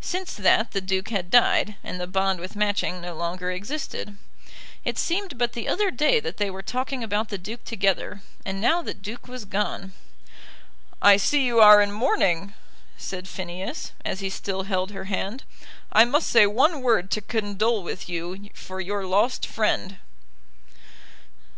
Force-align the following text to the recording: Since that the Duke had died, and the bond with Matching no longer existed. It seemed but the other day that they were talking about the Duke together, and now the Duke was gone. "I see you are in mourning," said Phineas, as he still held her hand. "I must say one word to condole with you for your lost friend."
Since 0.00 0.32
that 0.36 0.70
the 0.70 0.80
Duke 0.80 1.10
had 1.10 1.28
died, 1.30 1.74
and 1.84 2.00
the 2.00 2.06
bond 2.06 2.40
with 2.40 2.56
Matching 2.56 3.02
no 3.02 3.14
longer 3.14 3.50
existed. 3.50 4.16
It 4.82 4.96
seemed 4.96 5.36
but 5.36 5.52
the 5.52 5.68
other 5.68 5.90
day 5.90 6.20
that 6.20 6.38
they 6.38 6.48
were 6.48 6.62
talking 6.62 7.04
about 7.04 7.28
the 7.28 7.36
Duke 7.36 7.64
together, 7.66 8.22
and 8.46 8.62
now 8.62 8.80
the 8.80 8.94
Duke 8.94 9.28
was 9.28 9.44
gone. 9.44 9.92
"I 11.02 11.18
see 11.18 11.44
you 11.44 11.60
are 11.60 11.82
in 11.82 11.92
mourning," 11.92 12.54
said 12.96 13.28
Phineas, 13.28 13.92
as 14.06 14.20
he 14.20 14.30
still 14.30 14.62
held 14.62 14.90
her 14.92 15.04
hand. 15.04 15.44
"I 15.92 16.06
must 16.06 16.30
say 16.30 16.46
one 16.46 16.80
word 16.80 17.10
to 17.10 17.20
condole 17.20 17.82
with 17.82 18.08
you 18.08 18.48
for 18.54 18.80
your 18.80 19.04
lost 19.04 19.46
friend." 19.46 19.98